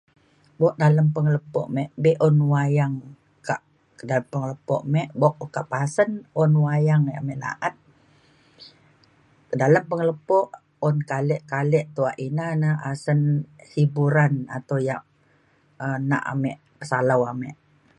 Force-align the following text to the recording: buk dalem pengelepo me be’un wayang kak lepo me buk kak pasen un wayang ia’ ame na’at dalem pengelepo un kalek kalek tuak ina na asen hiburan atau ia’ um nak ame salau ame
buk 0.59 0.73
dalem 0.81 1.07
pengelepo 1.15 1.61
me 1.75 1.83
be’un 2.03 2.37
wayang 2.51 2.95
kak 3.47 3.61
lepo 4.41 4.75
me 4.93 5.01
buk 5.21 5.35
kak 5.55 5.67
pasen 5.73 6.11
un 6.41 6.51
wayang 6.65 7.03
ia’ 7.11 7.17
ame 7.21 7.33
na’at 7.43 7.75
dalem 9.61 9.83
pengelepo 9.89 10.37
un 10.87 10.95
kalek 11.09 11.41
kalek 11.51 11.85
tuak 11.95 12.15
ina 12.27 12.47
na 12.61 12.69
asen 12.91 13.21
hiburan 13.71 14.33
atau 14.57 14.77
ia’ 14.87 14.97
um 15.85 16.01
nak 16.11 16.23
ame 16.31 16.51
salau 16.89 17.21
ame 17.31 17.49